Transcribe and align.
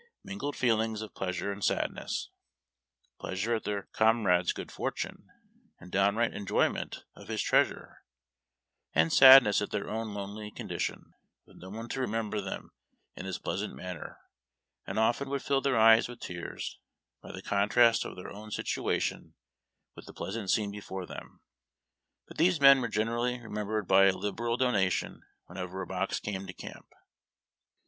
mingled 0.23 0.55
feelings 0.55 1.03
of 1.03 1.13
pleasure 1.13 1.51
and 1.51 1.63
sadness: 1.63 2.31
pleasure 3.19 3.53
at 3.53 3.65
their 3.65 3.83
comrade's 3.93 4.51
good 4.51 4.71
fortune 4.71 5.27
and 5.79 5.91
downright 5.91 6.33
enjoyment 6.33 7.03
of 7.15 7.27
his 7.27 7.39
treasure, 7.39 8.03
and 8.93 9.13
sadness 9.13 9.61
at 9.61 9.69
their 9.69 9.87
own 9.91 10.11
lonely 10.15 10.49
condition, 10.49 11.13
with 11.45 11.57
no 11.57 11.69
one 11.69 11.87
to 11.87 11.99
remendier 11.99 12.43
them 12.43 12.71
in 13.15 13.27
this 13.27 13.37
pleasant 13.37 13.75
manner, 13.75 14.17
and 14.87 14.97
often 14.97 15.29
would 15.29 15.43
their 15.63 15.77
eyes 15.77 16.07
till 16.07 16.13
with 16.13 16.19
tears 16.19 16.79
by 17.21 17.31
the 17.31 17.43
contrast 17.43 18.03
of 18.03 18.15
their 18.15 18.31
own 18.31 18.49
situation 18.49 19.35
with 19.95 20.07
the 20.07 20.13
pleasant 20.15 20.49
scene 20.49 20.71
before 20.71 21.05
them. 21.05 21.41
But 22.27 22.39
these 22.39 22.59
men 22.59 22.81
were 22.81 22.87
generally 22.87 23.39
remembered 23.39 23.87
by 23.87 24.05
a 24.05 24.13
liberal 24.17 24.57
donation 24.57 25.21
when 25.45 25.59
ever 25.59 25.79
a 25.83 25.85
box 25.85 26.19
came 26.19 26.47
to 26.47 26.53
camp. 26.53 26.87